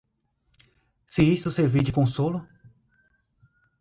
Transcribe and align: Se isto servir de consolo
Se 1.05 1.21
isto 1.21 1.51
servir 1.51 1.83
de 1.83 1.91
consolo 1.91 2.39